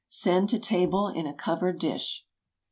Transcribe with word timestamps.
Send 0.09 0.49
to 0.49 0.57
table 0.57 1.09
in 1.09 1.27
a 1.27 1.33
covered 1.35 1.77
dish. 1.77 2.25